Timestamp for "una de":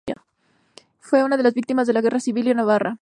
1.23-1.43